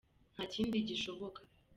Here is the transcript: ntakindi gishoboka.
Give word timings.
ntakindi 0.33 0.77
gishoboka. 0.89 1.41